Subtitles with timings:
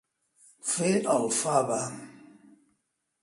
[0.69, 1.77] Fer el fava.